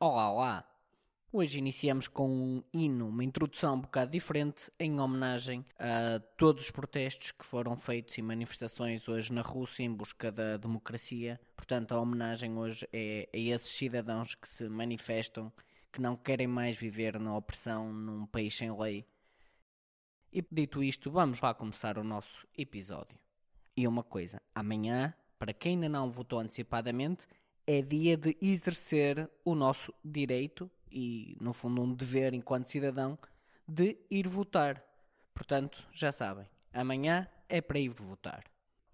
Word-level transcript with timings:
Olá, 0.00 0.30
olá! 0.30 0.64
Hoje 1.32 1.58
iniciamos 1.58 2.06
com 2.06 2.30
um 2.30 2.62
hino, 2.72 3.08
uma 3.08 3.24
introdução 3.24 3.74
um 3.74 3.80
bocado 3.80 4.12
diferente, 4.12 4.70
em 4.78 5.00
homenagem 5.00 5.66
a 5.76 6.20
todos 6.36 6.66
os 6.66 6.70
protestos 6.70 7.32
que 7.32 7.44
foram 7.44 7.76
feitos 7.76 8.16
e 8.16 8.22
manifestações 8.22 9.08
hoje 9.08 9.32
na 9.32 9.42
Rússia 9.42 9.82
em 9.82 9.92
busca 9.92 10.30
da 10.30 10.56
democracia. 10.56 11.40
Portanto, 11.56 11.90
a 11.90 12.00
homenagem 12.00 12.56
hoje 12.56 12.88
é 12.92 13.28
a 13.34 13.36
esses 13.36 13.76
cidadãos 13.76 14.36
que 14.36 14.48
se 14.48 14.68
manifestam, 14.68 15.52
que 15.90 16.00
não 16.00 16.14
querem 16.14 16.46
mais 16.46 16.76
viver 16.76 17.18
na 17.18 17.36
opressão 17.36 17.92
num 17.92 18.24
país 18.24 18.56
sem 18.56 18.70
lei. 18.70 19.04
E 20.32 20.46
dito 20.48 20.80
isto, 20.80 21.10
vamos 21.10 21.40
lá 21.40 21.52
começar 21.52 21.98
o 21.98 22.04
nosso 22.04 22.46
episódio. 22.56 23.18
E 23.76 23.84
uma 23.84 24.04
coisa, 24.04 24.40
amanhã, 24.54 25.12
para 25.40 25.52
quem 25.52 25.72
ainda 25.72 25.88
não 25.88 26.08
votou 26.08 26.38
antecipadamente, 26.38 27.26
é 27.70 27.82
dia 27.82 28.16
de 28.16 28.34
exercer 28.40 29.28
o 29.44 29.54
nosso 29.54 29.92
direito 30.02 30.70
e, 30.90 31.36
no 31.38 31.52
fundo, 31.52 31.82
um 31.82 31.92
dever 31.94 32.32
enquanto 32.32 32.70
cidadão 32.70 33.18
de 33.68 33.98
ir 34.10 34.26
votar. 34.26 34.82
Portanto, 35.34 35.86
já 35.92 36.10
sabem, 36.10 36.46
amanhã 36.72 37.28
é 37.46 37.60
para 37.60 37.78
ir 37.78 37.90
votar. 37.90 38.42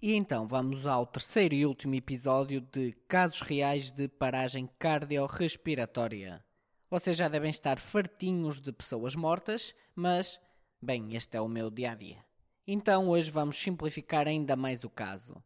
E 0.02 0.12
então 0.12 0.48
vamos 0.48 0.86
ao 0.86 1.06
terceiro 1.06 1.54
e 1.54 1.64
último 1.64 1.94
episódio 1.94 2.60
de 2.60 2.90
Casos 3.06 3.42
Reais 3.42 3.92
de 3.92 4.08
Paragem 4.08 4.68
Cardiorrespiratória. 4.76 6.44
Vocês 6.90 7.16
já 7.16 7.28
devem 7.28 7.50
estar 7.50 7.78
fartinhos 7.78 8.60
de 8.60 8.72
pessoas 8.72 9.14
mortas, 9.14 9.72
mas, 9.94 10.40
bem, 10.82 11.14
este 11.14 11.36
é 11.36 11.40
o 11.40 11.46
meu 11.46 11.70
dia 11.70 11.92
a 11.92 11.94
dia. 11.94 12.24
Então 12.66 13.08
hoje 13.08 13.30
vamos 13.30 13.56
simplificar 13.56 14.26
ainda 14.26 14.56
mais 14.56 14.82
o 14.82 14.90
caso. 14.90 15.40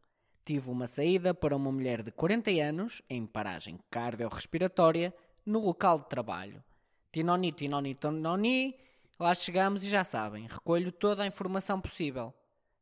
Tive 0.49 0.71
uma 0.71 0.87
saída 0.87 1.35
para 1.35 1.55
uma 1.55 1.71
mulher 1.71 2.03
de 2.03 2.11
40 2.11 2.51
anos, 2.53 3.03
em 3.11 3.27
paragem 3.27 3.79
cardiorrespiratória, 3.91 5.15
no 5.45 5.59
local 5.59 5.99
de 5.99 6.09
trabalho. 6.09 6.65
Tinoni, 7.13 7.53
tinoni, 7.53 7.95
tinoni, 7.95 8.75
lá 9.21 9.35
chegamos 9.35 9.85
e 9.85 9.91
já 9.91 10.05
sabem, 10.05 10.47
recolho 10.47 10.91
toda 10.91 11.23
a 11.23 11.27
informação 11.27 11.79
possível. 11.79 12.33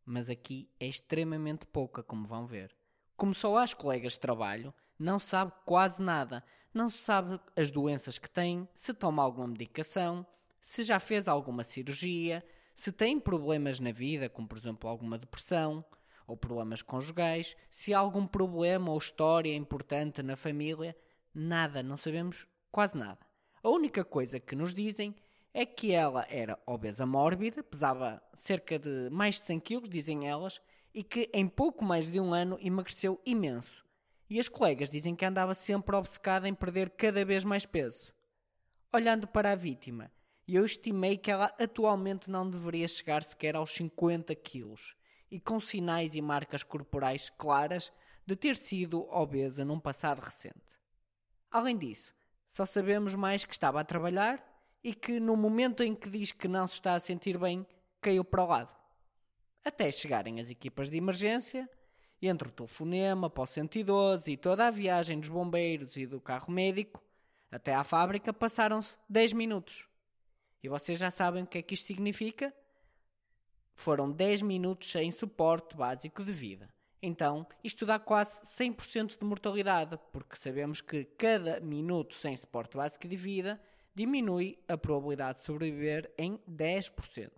Mas 0.05 0.31
aqui 0.31 0.71
é 0.79 0.87
extremamente 0.87 1.67
pouca, 1.67 2.05
como 2.05 2.25
vão 2.25 2.47
ver. 2.47 2.73
Como 3.17 3.35
só 3.35 3.57
há 3.57 3.65
as 3.65 3.75
colegas 3.75 4.13
de 4.13 4.21
trabalho, 4.21 4.73
não 4.97 5.19
sabe 5.19 5.51
quase 5.65 6.01
nada. 6.01 6.45
Não 6.73 6.89
se 6.89 6.99
sabe 6.99 7.41
as 7.57 7.69
doenças 7.69 8.17
que 8.17 8.31
tem, 8.31 8.69
se 8.77 8.95
toma 8.95 9.25
alguma 9.25 9.49
medicação, 9.49 10.25
se 10.61 10.85
já 10.85 11.01
fez 11.01 11.27
alguma 11.27 11.65
cirurgia, 11.65 12.47
se 12.77 12.93
tem 12.93 13.19
problemas 13.19 13.81
na 13.81 13.91
vida, 13.91 14.29
como 14.29 14.47
por 14.47 14.57
exemplo 14.57 14.89
alguma 14.89 15.19
depressão, 15.19 15.85
ou 16.27 16.37
problemas 16.37 16.83
conjugais, 16.83 17.57
se 17.71 17.95
há 17.95 17.99
algum 17.99 18.27
problema 18.27 18.91
ou 18.91 18.99
história 18.99 19.55
importante 19.55 20.23
na 20.23 20.37
família, 20.37 20.97
nada, 21.35 21.83
não 21.83 21.97
sabemos 21.97 22.47
quase 22.71 22.97
nada. 22.97 23.19
A 23.63 23.69
única 23.69 24.05
coisa 24.05 24.41
que 24.41 24.57
nos 24.57 24.75
dizem 24.75 25.15
é 25.55 25.65
que 25.65 25.93
ela 25.93 26.27
era 26.29 26.59
obesa 26.67 27.07
mórbida, 27.07 27.63
pesava 27.63 28.23
cerca 28.35 28.79
de 28.79 29.09
mais 29.11 29.41
de 29.41 29.47
100 29.47 29.61
quilos, 29.61 29.89
dizem 29.89 30.29
elas, 30.29 30.61
e 30.93 31.03
que 31.03 31.31
em 31.33 31.49
pouco 31.49 31.85
mais 31.85 32.11
de 32.11 32.21
um 32.21 32.35
ano 32.35 32.59
emagreceu 32.61 33.21
imenso. 33.25 33.85
E 34.29 34.41
as 34.41 34.49
colegas 34.49 34.91
dizem 34.91 35.15
que 35.15 35.25
andava 35.25 35.55
sempre 35.55 35.95
obcecada 35.95 36.49
em 36.49 36.55
perder 36.55 36.91
cada 36.91 37.25
vez 37.25 37.45
mais 37.45 37.65
peso. 37.65 38.13
Olhando 38.93 39.27
para 39.27 39.53
a 39.53 39.57
vítima, 39.57 40.11
eu 40.47 40.65
estimei 40.65 41.17
que 41.17 41.31
ela 41.31 41.55
atualmente 41.59 42.31
não 42.31 42.49
deveria 42.49 42.87
chegar 42.87 43.23
sequer 43.23 43.57
aos 43.57 43.73
50 43.73 44.35
quilos 44.35 44.95
e 45.31 45.41
com 45.41 45.61
sinais 45.61 46.15
e 46.15 46.23
marcas 46.23 46.63
corporais 46.63 47.31
claras 47.31 47.93
de 48.25 48.35
ter 48.37 48.57
sido 48.57 49.07
obesa 49.09 49.65
num 49.65 49.79
passado 49.79 50.21
recente. 50.21 50.81
Além 51.51 51.77
disso, 51.77 52.15
só 52.49 52.67
sabemos 52.67 53.15
mais 53.15 53.45
que 53.45 53.53
estava 53.53 53.81
a 53.81 53.85
trabalhar 53.85 54.45
e 54.83 54.95
que 54.95 55.19
no 55.19 55.37
momento 55.37 55.83
em 55.83 55.95
que 55.95 56.09
diz 56.09 56.33
que 56.33 56.49
não 56.49 56.67
se 56.67 56.75
está 56.75 56.95
a 56.95 57.01
sentir 57.01 57.39
bem, 57.39 57.67
caiu 58.01 58.25
para 58.25 58.45
o 58.45 58.47
lado. 58.47 58.77
Até 59.65 59.91
chegarem 59.91 60.41
as 60.41 60.51
equipas 60.51 60.91
de 60.91 60.97
emergência, 60.97 61.69
entre 62.23 62.49
o 62.49 62.53
telefonema 62.53 63.29
para 63.29 63.43
o 63.43 63.47
112 63.47 64.33
e 64.33 64.37
toda 64.37 64.67
a 64.67 64.71
viagem 64.71 65.21
dos 65.21 65.29
bombeiros 65.29 65.97
e 65.97 66.07
do 66.07 66.21
carro 66.21 66.53
médico, 66.53 67.03
até 67.51 67.75
à 67.75 67.85
fábrica 67.85 68.33
passaram-se 68.33 68.97
10 69.09 69.33
minutos. 69.33 69.89
E 70.63 70.69
vocês 70.69 70.99
já 70.99 71.11
sabem 71.11 71.45
o 71.45 71.47
que 71.47 71.59
é 71.59 71.63
que 71.63 71.75
isto 71.75 71.87
significa? 71.87 72.53
Foram 73.77 74.11
10 74.11 74.43
minutos 74.43 74.91
sem 74.91 75.13
suporte 75.13 75.77
básico 75.77 76.25
de 76.25 76.33
vida. 76.33 76.69
Então, 77.01 77.47
isto 77.63 77.87
dá 77.87 77.99
quase 77.99 78.41
100% 78.43 79.19
de 79.19 79.25
mortalidade, 79.25 79.99
porque 80.11 80.35
sabemos 80.35 80.81
que 80.81 81.05
cada 81.05 81.61
minuto 81.61 82.15
sem 82.15 82.37
suporte 82.37 82.77
básico 82.77 83.07
de 83.07 83.17
vida 83.17 83.61
diminui 83.95 84.59
a 84.67 84.77
probabilidade 84.77 85.39
de 85.39 85.45
sobreviver 85.45 86.11
em 86.19 86.39
10%. 86.51 87.31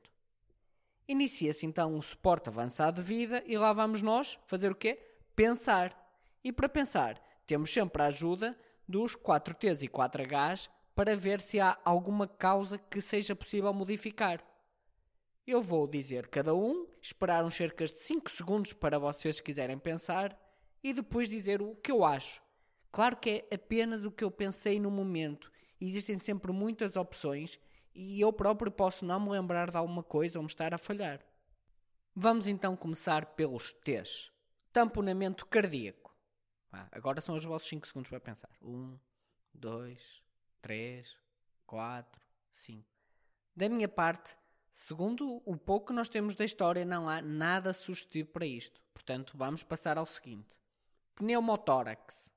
Inicia-se 1.06 1.66
então 1.66 1.94
um 1.94 2.00
suporte 2.00 2.48
avançado 2.48 3.02
de 3.02 3.06
vida 3.06 3.42
e 3.46 3.58
lá 3.58 3.72
vamos 3.72 4.00
nós 4.00 4.38
fazer 4.46 4.70
o 4.70 4.74
quê? 4.74 4.98
Pensar. 5.34 5.94
E 6.42 6.52
para 6.52 6.68
pensar, 6.68 7.20
temos 7.46 7.72
sempre 7.72 8.02
a 8.02 8.06
ajuda 8.06 8.56
dos 8.86 9.16
4Ts 9.16 9.82
e 9.82 9.88
4Hs 9.88 10.68
para 10.94 11.16
ver 11.16 11.40
se 11.40 11.60
há 11.60 11.78
alguma 11.84 12.26
causa 12.26 12.78
que 12.78 13.00
seja 13.00 13.34
possível 13.34 13.72
modificar. 13.72 14.42
Eu 15.50 15.62
vou 15.62 15.86
dizer 15.86 16.28
cada 16.28 16.54
um, 16.54 16.86
esperar 17.00 17.42
uns 17.42 17.56
cerca 17.56 17.86
de 17.86 17.98
5 17.98 18.30
segundos 18.30 18.74
para 18.74 18.98
vocês 18.98 19.40
quiserem 19.40 19.78
pensar 19.78 20.38
e 20.84 20.92
depois 20.92 21.26
dizer 21.26 21.62
o 21.62 21.74
que 21.74 21.90
eu 21.90 22.04
acho. 22.04 22.42
Claro 22.92 23.16
que 23.16 23.46
é 23.50 23.54
apenas 23.54 24.04
o 24.04 24.10
que 24.10 24.22
eu 24.22 24.30
pensei 24.30 24.78
no 24.78 24.90
momento. 24.90 25.50
Existem 25.80 26.18
sempre 26.18 26.52
muitas 26.52 26.96
opções 26.96 27.58
e 27.94 28.20
eu 28.20 28.30
próprio 28.30 28.70
posso 28.70 29.06
não 29.06 29.18
me 29.18 29.30
lembrar 29.30 29.70
de 29.70 29.78
alguma 29.78 30.02
coisa 30.02 30.38
ou 30.38 30.42
me 30.42 30.50
estar 30.50 30.74
a 30.74 30.78
falhar. 30.78 31.24
Vamos 32.14 32.46
então 32.46 32.76
começar 32.76 33.24
pelos 33.34 33.72
T's. 33.72 34.30
Tamponamento 34.70 35.46
cardíaco. 35.46 36.14
Ah, 36.70 36.88
agora 36.92 37.22
são 37.22 37.34
os 37.34 37.44
vossos 37.46 37.70
5 37.70 37.86
segundos 37.86 38.10
para 38.10 38.20
pensar. 38.20 38.50
1, 38.60 38.98
2, 39.54 40.22
3, 40.60 41.16
4, 41.64 42.20
5. 42.52 42.86
Da 43.56 43.66
minha 43.66 43.88
parte, 43.88 44.36
Segundo 44.80 45.42
o 45.44 45.56
pouco 45.56 45.88
que 45.88 45.92
nós 45.92 46.08
temos 46.08 46.36
da 46.36 46.44
história, 46.44 46.84
não 46.84 47.08
há 47.08 47.20
nada 47.20 47.72
sugestivo 47.72 48.28
para 48.30 48.46
isto. 48.46 48.80
Portanto, 48.94 49.36
vamos 49.36 49.64
passar 49.64 49.98
ao 49.98 50.06
seguinte: 50.06 50.56
pneumotórax. 51.16 52.30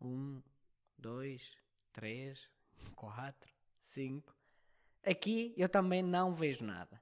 Um, 0.00 0.42
dois, 0.96 1.58
três, 1.92 2.48
quatro, 2.96 3.52
cinco. 3.82 4.34
Aqui 5.04 5.52
eu 5.58 5.68
também 5.68 6.02
não 6.02 6.34
vejo 6.34 6.64
nada. 6.64 7.00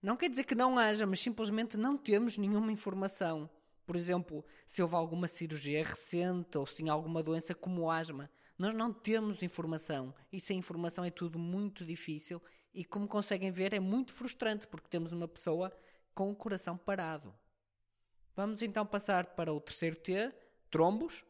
Não 0.00 0.16
quer 0.16 0.30
dizer 0.30 0.44
que 0.44 0.54
não 0.54 0.78
haja, 0.78 1.04
mas 1.04 1.18
simplesmente 1.18 1.76
não 1.76 1.98
temos 1.98 2.38
nenhuma 2.38 2.70
informação. 2.70 3.50
Por 3.84 3.96
exemplo, 3.96 4.44
se 4.64 4.80
houve 4.80 4.94
alguma 4.94 5.26
cirurgia 5.26 5.84
recente 5.84 6.56
ou 6.56 6.64
se 6.64 6.76
tinha 6.76 6.92
alguma 6.92 7.20
doença 7.20 7.52
como 7.52 7.90
asma. 7.90 8.30
Nós 8.56 8.72
não 8.72 8.92
temos 8.92 9.42
informação 9.42 10.14
e 10.32 10.38
sem 10.38 10.58
informação 10.58 11.04
é 11.04 11.10
tudo 11.10 11.38
muito 11.38 11.84
difícil 11.84 12.40
e, 12.72 12.84
como 12.84 13.08
conseguem 13.08 13.50
ver, 13.50 13.74
é 13.74 13.80
muito 13.80 14.12
frustrante 14.12 14.66
porque 14.66 14.88
temos 14.88 15.12
uma 15.12 15.26
pessoa 15.26 15.72
com 16.14 16.30
o 16.30 16.36
coração 16.36 16.76
parado. 16.76 17.34
Vamos 18.36 18.62
então 18.62 18.86
passar 18.86 19.34
para 19.34 19.52
o 19.52 19.60
terceiro 19.60 19.96
T, 19.96 20.32
trombos. 20.70 21.24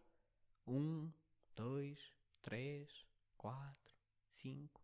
Um, 0.66 1.10
dois, 1.54 1.98
três, 2.42 3.06
quatro, 3.36 3.94
cinco. 4.42 4.82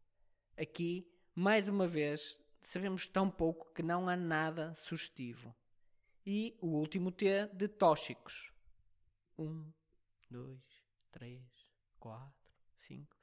Aqui, 0.56 1.10
mais 1.34 1.68
uma 1.68 1.86
vez, 1.86 2.38
sabemos 2.60 3.06
tão 3.06 3.30
pouco 3.30 3.72
que 3.72 3.82
não 3.82 4.08
há 4.08 4.16
nada 4.16 4.74
sugestivo. 4.74 5.54
E 6.26 6.56
o 6.60 6.68
último 6.68 7.10
T 7.10 7.46
de 7.54 7.68
tóxicos. 7.68 8.52
Um, 9.38 9.70
dois, 10.30 10.62
três, 11.10 11.59
quatro, 12.00 12.34
cinco. 12.78 13.16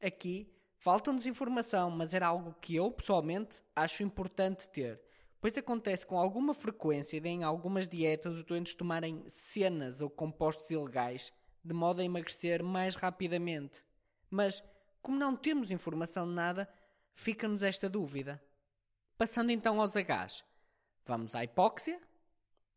Aqui 0.00 0.50
falta-nos 0.78 1.26
informação, 1.26 1.90
mas 1.90 2.14
era 2.14 2.26
algo 2.26 2.54
que 2.54 2.76
eu, 2.76 2.90
pessoalmente, 2.90 3.62
acho 3.76 4.02
importante 4.02 4.70
ter. 4.70 4.98
Pois 5.40 5.56
acontece 5.58 6.06
com 6.06 6.18
alguma 6.18 6.54
frequência 6.54 7.18
em 7.26 7.42
algumas 7.42 7.88
dietas 7.88 8.34
os 8.34 8.42
doentes 8.42 8.74
tomarem 8.74 9.24
cenas 9.28 10.00
ou 10.00 10.08
compostos 10.08 10.70
ilegais 10.70 11.32
de 11.62 11.74
modo 11.74 12.00
a 12.00 12.04
emagrecer 12.04 12.62
mais 12.62 12.94
rapidamente. 12.94 13.84
Mas, 14.30 14.62
como 15.02 15.18
não 15.18 15.36
temos 15.36 15.70
informação 15.70 16.26
de 16.26 16.34
nada, 16.34 16.68
fica-nos 17.14 17.62
esta 17.62 17.88
dúvida. 17.88 18.42
Passando 19.18 19.50
então 19.50 19.80
aos 19.80 19.94
Hs. 19.94 20.44
Vamos 21.04 21.34
à 21.34 21.44
hipóxia. 21.44 22.00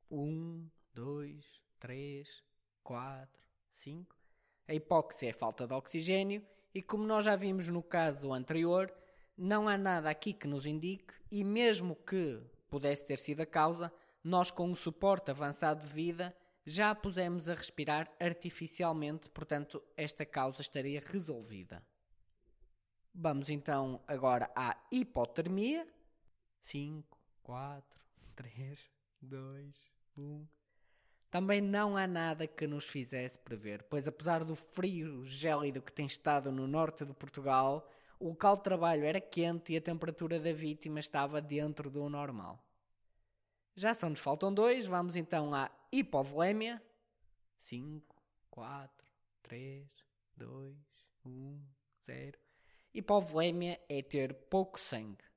Um, 0.10 0.70
dois, 0.94 1.46
três, 1.80 2.44
quatro, 2.84 3.42
cinco. 3.72 4.23
A 4.68 4.74
hipóxia 4.74 5.30
é 5.30 5.34
falta 5.34 5.68
de 5.68 5.74
oxigênio 5.74 6.46
e, 6.74 6.82
como 6.82 7.06
nós 7.06 7.26
já 7.26 7.36
vimos 7.36 7.68
no 7.68 7.84
caso 7.84 8.32
anterior, 8.32 8.94
não 9.38 9.68
há 9.68 9.78
nada 9.78 10.10
aqui 10.10 10.34
que 10.34 10.48
nos 10.48 10.66
indique, 10.66 11.14
e 11.32 11.44
mesmo 11.44 11.96
que 11.96 12.42
pudesse 12.70 13.06
ter 13.06 13.20
sido 13.20 13.42
a 13.42 13.46
causa, 13.46 13.92
nós, 14.24 14.50
com 14.50 14.72
o 14.72 14.76
suporte 14.76 15.32
avançado 15.32 15.86
de 15.86 15.94
vida, 15.94 16.36
já 16.66 16.92
a 16.92 16.96
pusemos 16.96 17.50
a 17.50 17.54
respirar 17.54 18.10
artificialmente, 18.20 19.30
portanto, 19.30 19.84
esta 19.98 20.26
causa 20.26 20.62
estaria 20.62 21.02
resolvida. 21.06 21.84
Vamos 23.14 23.50
então 23.50 24.02
agora 24.08 24.50
à 24.56 24.78
hipotermia. 24.92 25.88
5, 26.62 27.18
4, 27.44 28.00
3, 28.36 28.90
2, 29.22 29.86
1. 30.18 30.48
Também 31.34 31.60
não 31.60 31.98
há 31.98 32.06
nada 32.06 32.46
que 32.46 32.68
nos 32.68 32.86
fizesse 32.86 33.40
prever, 33.40 33.82
pois 33.90 34.08
apesar 34.08 34.44
do 34.44 34.56
frio 34.56 35.26
gélido 35.26 35.82
que 35.82 35.92
tem 35.92 36.06
estado 36.06 36.52
no 36.52 36.68
norte 36.68 37.04
de 37.04 37.12
Portugal, 37.12 37.90
o 38.20 38.28
local 38.28 38.56
de 38.56 38.62
trabalho 38.62 39.04
era 39.04 39.20
quente 39.20 39.74
e 39.74 39.78
a 39.78 39.82
temperatura 39.82 40.40
da 40.40 40.54
vítima 40.54 41.00
estava 41.00 41.42
dentro 41.42 41.90
do 41.90 42.08
normal. 42.08 42.64
Já 43.76 43.96
só 43.96 44.08
nos 44.10 44.20
faltam 44.20 44.54
dois, 44.54 44.86
vamos 44.86 45.16
então 45.16 45.56
à 45.56 45.72
hipovolémia. 45.92 46.80
5, 47.58 48.16
4, 48.52 49.12
3, 49.42 49.88
2, 50.38 50.76
1, 51.26 51.60
0. 52.06 52.40
Hipovolémia 52.94 53.82
é 53.90 54.04
ter 54.04 54.36
pouco 54.36 54.80
sangue. 54.80 55.33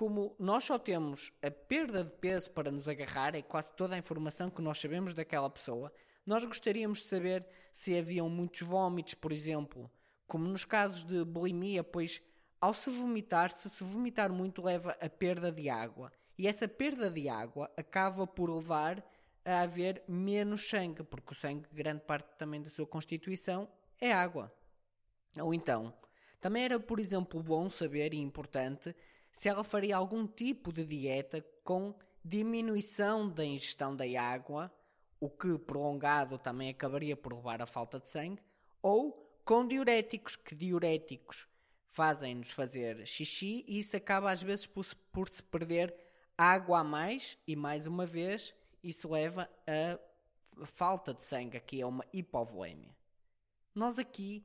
Como 0.00 0.34
nós 0.38 0.64
só 0.64 0.78
temos 0.78 1.30
a 1.42 1.50
perda 1.50 2.02
de 2.02 2.10
peso 2.12 2.50
para 2.52 2.70
nos 2.70 2.88
agarrar, 2.88 3.34
é 3.34 3.42
quase 3.42 3.70
toda 3.72 3.94
a 3.94 3.98
informação 3.98 4.48
que 4.48 4.62
nós 4.62 4.80
sabemos 4.80 5.12
daquela 5.12 5.50
pessoa, 5.50 5.92
nós 6.24 6.42
gostaríamos 6.42 7.00
de 7.00 7.04
saber 7.04 7.46
se 7.70 7.98
haviam 7.98 8.26
muitos 8.26 8.62
vômitos, 8.62 9.12
por 9.12 9.30
exemplo, 9.30 9.90
como 10.26 10.48
nos 10.48 10.64
casos 10.64 11.04
de 11.04 11.22
bulimia, 11.22 11.84
pois 11.84 12.22
ao 12.58 12.72
se 12.72 12.88
vomitar, 12.88 13.50
se 13.50 13.68
se 13.68 13.84
vomitar 13.84 14.32
muito, 14.32 14.62
leva 14.62 14.96
a 14.98 15.10
perda 15.10 15.52
de 15.52 15.68
água. 15.68 16.10
E 16.38 16.48
essa 16.48 16.66
perda 16.66 17.10
de 17.10 17.28
água 17.28 17.70
acaba 17.76 18.26
por 18.26 18.48
levar 18.48 19.04
a 19.44 19.60
haver 19.60 20.02
menos 20.08 20.66
sangue, 20.66 21.02
porque 21.02 21.34
o 21.34 21.36
sangue, 21.36 21.68
grande 21.70 22.04
parte 22.06 22.38
também 22.38 22.62
da 22.62 22.70
sua 22.70 22.86
constituição, 22.86 23.68
é 24.00 24.10
água. 24.10 24.50
Ou 25.38 25.52
então, 25.52 25.92
também 26.40 26.64
era, 26.64 26.80
por 26.80 26.98
exemplo, 26.98 27.42
bom 27.42 27.68
saber 27.68 28.14
e 28.14 28.16
importante 28.16 28.96
se 29.30 29.48
ela 29.48 29.64
faria 29.64 29.96
algum 29.96 30.26
tipo 30.26 30.72
de 30.72 30.84
dieta 30.84 31.44
com 31.64 31.94
diminuição 32.24 33.28
da 33.28 33.44
ingestão 33.44 33.94
da 33.94 34.04
água, 34.20 34.72
o 35.18 35.28
que 35.28 35.58
prolongado 35.58 36.38
também 36.38 36.70
acabaria 36.70 37.16
por 37.16 37.32
levar 37.32 37.62
à 37.62 37.66
falta 37.66 37.98
de 37.98 38.10
sangue, 38.10 38.42
ou 38.82 39.26
com 39.44 39.66
diuréticos, 39.66 40.36
que 40.36 40.54
diuréticos 40.54 41.46
fazem-nos 41.88 42.50
fazer 42.50 43.06
xixi 43.06 43.64
e 43.66 43.80
isso 43.80 43.96
acaba 43.96 44.30
às 44.30 44.42
vezes 44.42 44.66
por, 44.66 44.86
por 45.12 45.28
se 45.28 45.42
perder 45.42 45.94
água 46.38 46.80
a 46.80 46.84
mais 46.84 47.36
e 47.46 47.56
mais 47.56 47.86
uma 47.86 48.06
vez 48.06 48.54
isso 48.82 49.10
leva 49.10 49.50
a 49.66 50.66
falta 50.66 51.12
de 51.12 51.22
sangue, 51.22 51.56
aqui 51.56 51.80
é 51.80 51.86
uma 51.86 52.04
hipovolemia. 52.12 52.94
Nós 53.74 53.98
aqui 53.98 54.44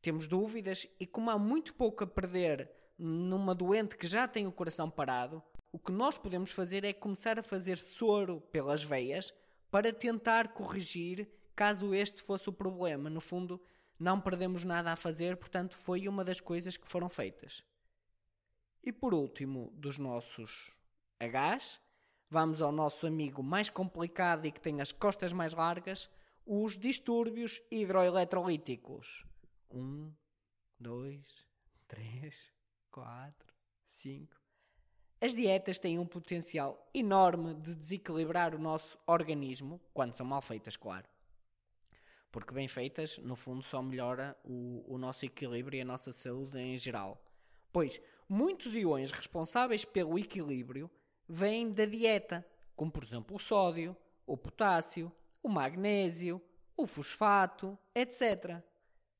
temos 0.00 0.26
dúvidas 0.26 0.86
e 0.98 1.06
como 1.06 1.30
há 1.30 1.38
muito 1.38 1.74
pouco 1.74 2.04
a 2.04 2.06
perder 2.06 2.70
numa 2.98 3.54
doente 3.54 3.96
que 3.96 4.06
já 4.06 4.26
tem 4.26 4.46
o 4.46 4.52
coração 4.52 4.90
parado, 4.90 5.42
o 5.70 5.78
que 5.78 5.92
nós 5.92 6.18
podemos 6.18 6.50
fazer 6.50 6.84
é 6.84 6.92
começar 6.92 7.38
a 7.38 7.42
fazer 7.42 7.78
soro 7.78 8.40
pelas 8.52 8.82
veias 8.82 9.32
para 9.70 9.92
tentar 9.92 10.48
corrigir 10.48 11.28
caso 11.54 11.94
este 11.94 12.22
fosse 12.22 12.48
o 12.48 12.52
problema. 12.52 13.10
No 13.10 13.20
fundo, 13.20 13.60
não 13.98 14.20
perdemos 14.20 14.64
nada 14.64 14.92
a 14.92 14.96
fazer, 14.96 15.36
portanto, 15.36 15.76
foi 15.76 16.08
uma 16.08 16.24
das 16.24 16.40
coisas 16.40 16.76
que 16.76 16.88
foram 16.88 17.08
feitas. 17.08 17.62
E 18.82 18.92
por 18.92 19.12
último, 19.12 19.70
dos 19.74 19.98
nossos 19.98 20.72
Hs, 21.20 21.80
vamos 22.30 22.62
ao 22.62 22.72
nosso 22.72 23.06
amigo 23.06 23.42
mais 23.42 23.68
complicado 23.68 24.46
e 24.46 24.52
que 24.52 24.60
tem 24.60 24.80
as 24.80 24.92
costas 24.92 25.32
mais 25.32 25.52
largas, 25.52 26.08
os 26.46 26.78
distúrbios 26.78 27.60
hidroeletrolíticos. 27.70 29.24
Um, 29.70 30.12
dois, 30.78 31.44
três, 31.86 32.52
4, 32.98 33.54
5. 33.92 34.36
As 35.20 35.32
dietas 35.32 35.78
têm 35.78 36.00
um 36.00 36.06
potencial 36.06 36.90
enorme 36.92 37.54
de 37.54 37.72
desequilibrar 37.76 38.56
o 38.56 38.58
nosso 38.58 38.98
organismo, 39.06 39.80
quando 39.94 40.14
são 40.14 40.26
mal 40.26 40.42
feitas, 40.42 40.76
claro. 40.76 41.06
Porque 42.32 42.52
bem 42.52 42.66
feitas, 42.66 43.18
no 43.18 43.36
fundo, 43.36 43.62
só 43.62 43.80
melhora 43.80 44.36
o, 44.42 44.84
o 44.88 44.98
nosso 44.98 45.24
equilíbrio 45.24 45.78
e 45.78 45.82
a 45.82 45.84
nossa 45.84 46.12
saúde 46.12 46.58
em 46.58 46.76
geral. 46.76 47.22
Pois 47.72 48.00
muitos 48.28 48.74
iões 48.74 49.12
responsáveis 49.12 49.84
pelo 49.84 50.18
equilíbrio 50.18 50.90
vêm 51.28 51.70
da 51.70 51.84
dieta, 51.84 52.44
como 52.74 52.90
por 52.90 53.04
exemplo 53.04 53.36
o 53.36 53.40
sódio, 53.40 53.96
o 54.26 54.36
potássio, 54.36 55.12
o 55.40 55.48
magnésio, 55.48 56.42
o 56.76 56.84
fosfato, 56.84 57.78
etc. 57.94 58.60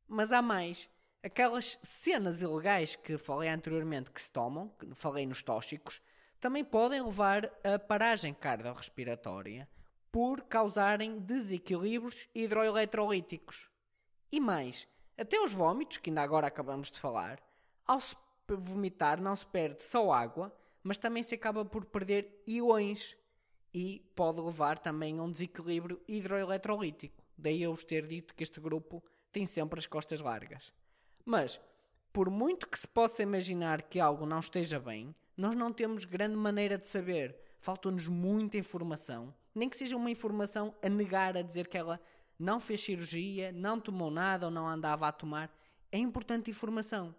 Mas 0.09 0.33
há 0.33 0.43
mais 0.43 0.91
aquelas 1.23 1.79
cenas 1.83 2.41
ilegais 2.41 2.97
que 2.97 3.19
falei 3.19 3.49
anteriormente 3.49 4.11
que 4.11 4.23
se 4.23 4.31
tomam, 4.31 4.69
que 4.79 4.95
falei 4.95 5.27
nos 5.27 5.43
tóxicos, 5.43 6.01
também 6.41 6.65
podem 6.65 7.03
levar 7.03 7.51
a 7.65 7.79
paragem 7.79 8.33
cardiorrespiratória 8.33 9.69
por 10.13 10.43
causarem 10.43 11.19
desequilíbrios 11.19 12.29
hidroeletrolíticos. 12.35 13.69
E 14.31 14.41
mais, 14.41 14.87
até 15.17 15.41
os 15.41 15.53
vômitos, 15.53 15.99
que 15.99 16.11
ainda 16.11 16.23
agora 16.23 16.47
acabamos 16.47 16.91
de 16.91 16.99
falar, 16.99 17.41
ao 17.87 18.01
se 18.01 18.17
vomitar 18.49 19.21
não 19.21 19.37
se 19.37 19.47
perde 19.47 19.83
só 19.83 20.11
água, 20.13 20.55
mas 20.83 20.97
também 20.97 21.23
se 21.23 21.35
acaba 21.35 21.65
por 21.65 21.85
perder 21.85 22.43
iões 22.47 23.17
e 23.75 24.01
pode 24.15 24.41
levar 24.41 24.79
também 24.79 25.19
a 25.19 25.23
um 25.23 25.31
desequilíbrio 25.31 26.01
hidroeletrolítico. 26.09 27.23
Daí 27.37 27.63
eu 27.63 27.75
vos 27.75 27.85
ter 27.85 28.07
dito 28.07 28.35
que 28.35 28.43
este 28.43 28.61
grupo 28.61 29.03
tem 29.31 29.45
sempre 29.47 29.79
as 29.79 29.87
costas 29.87 30.21
largas. 30.21 30.73
Mas, 31.29 31.61
por 32.11 32.31
muito 32.31 32.67
que 32.67 32.79
se 32.79 32.89
possa 32.89 33.23
imaginar 33.23 33.83
que 33.83 34.01
algo 34.01 34.25
não 34.25 34.41
esteja 34.41 34.81
bem, 34.81 35.15
nós 35.37 35.55
não 35.55 35.71
temos 35.71 36.07
grande 36.07 36.35
maneira 36.35 36.79
de 36.79 36.89
saber. 36.89 37.39
Falta-nos 37.61 38.09
muita 38.09 38.57
informação, 38.57 39.35
nem 39.55 39.69
que 39.69 39.77
seja 39.77 39.95
uma 39.95 40.11
informação 40.11 40.75
a 40.83 40.89
negar, 40.89 41.37
a 41.37 41.43
dizer 41.43 41.69
que 41.69 41.77
ela 41.77 42.01
não 42.39 42.59
fez 42.59 42.81
cirurgia, 42.81 43.53
não 43.53 43.79
tomou 43.79 44.11
nada 44.11 44.47
ou 44.47 44.51
não 44.51 44.67
andava 44.67 45.07
a 45.07 45.13
tomar. 45.13 45.55
É 45.93 45.99
importante 45.99 46.51
informação. 46.51 47.15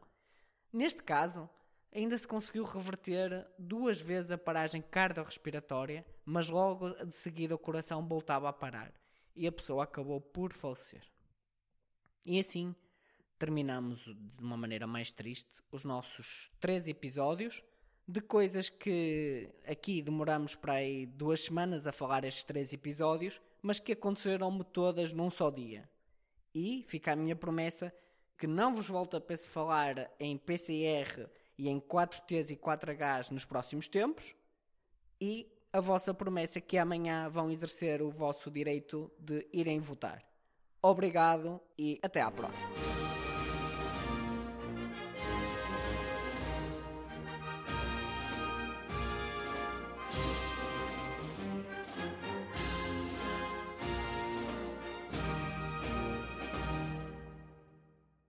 Neste 0.73 1.03
caso, 1.03 1.47
ainda 1.93 2.17
se 2.17 2.27
conseguiu 2.27 2.63
reverter 2.63 3.45
duas 3.59 4.01
vezes 4.01 4.31
a 4.31 4.39
paragem 4.39 4.81
cardiorrespiratória, 4.81 6.03
mas 6.25 6.49
logo 6.49 6.89
de 7.05 7.15
seguida 7.15 7.53
o 7.53 7.59
coração 7.59 8.03
voltava 8.07 8.49
a 8.49 8.53
parar 8.53 8.91
e 9.35 9.45
a 9.45 9.51
pessoa 9.51 9.83
acabou 9.83 10.19
por 10.19 10.51
falecer. 10.51 11.03
E 12.25 12.39
assim, 12.39 12.75
terminamos 13.39 13.99
de 14.03 14.43
uma 14.43 14.57
maneira 14.57 14.85
mais 14.85 15.11
triste 15.11 15.49
os 15.71 15.83
nossos 15.85 16.51
três 16.59 16.87
episódios 16.87 17.63
de 18.09 18.21
coisas 18.21 18.69
que 18.69 19.49
aqui 19.67 20.01
demoramos 20.01 20.55
para 20.55 20.73
aí 20.73 21.05
duas 21.05 21.41
semanas 21.41 21.85
a 21.85 21.91
falar 21.91 22.23
estes 22.25 22.43
três 22.43 22.73
episódios, 22.73 23.39
mas 23.61 23.79
que 23.79 23.91
aconteceram-me 23.91 24.63
todas 24.63 25.13
num 25.13 25.29
só 25.29 25.51
dia. 25.51 25.87
E 26.53 26.83
fica 26.87 27.11
a 27.13 27.15
minha 27.15 27.35
promessa 27.35 27.93
que 28.35 28.47
não 28.47 28.73
vos 28.73 28.87
volto 28.87 29.15
a 29.15 29.37
falar 29.37 30.09
em 30.19 30.37
PCR 30.37 31.29
e 31.55 31.69
em 31.69 31.79
4Ts 31.79 32.49
e 32.49 32.55
4Hs 32.55 33.29
nos 33.29 33.45
próximos 33.45 33.87
tempos. 33.87 34.33
E 35.21 35.47
a 35.71 35.79
vossa 35.79 36.11
promessa 36.11 36.59
que 36.59 36.79
amanhã 36.79 37.29
vão 37.29 37.51
exercer 37.51 38.01
o 38.01 38.09
vosso 38.09 38.49
direito 38.49 39.11
de 39.19 39.45
irem 39.53 39.79
votar. 39.79 40.25
Obrigado 40.81 41.61
e 41.77 41.99
até 42.01 42.21
à 42.21 42.31
próxima. 42.31 43.18